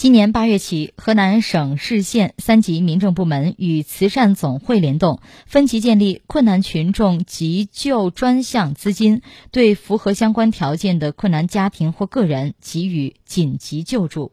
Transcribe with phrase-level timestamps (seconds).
[0.00, 14.32] 今年八月起河南省市县三级民政部门与慈善总会联动分级建立困难群众急救专项资金对符合相关条件的困难家庭或个人给予紧急救助。